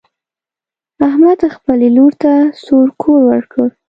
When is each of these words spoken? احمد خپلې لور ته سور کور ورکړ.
احمد 1.07 1.39
خپلې 1.55 1.87
لور 1.95 2.13
ته 2.21 2.31
سور 2.63 2.87
کور 3.01 3.21
ورکړ. 3.31 3.67